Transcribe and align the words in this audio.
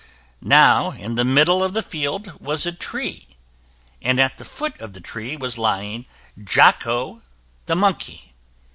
Now 0.41 0.93
in 0.93 1.13
the 1.13 1.23
middle 1.23 1.61
of 1.63 1.73
the 1.73 1.83
field 1.83 2.33
was 2.39 2.65
a 2.65 2.71
tree, 2.71 3.27
and 4.01 4.19
at 4.19 4.39
the 4.39 4.45
foot 4.45 4.81
of 4.81 4.93
the 4.93 4.99
tree 4.99 5.37
was 5.37 5.59
lying 5.59 6.07
Jocko, 6.43 7.21
the 7.67 7.75
monkey. 7.75 8.33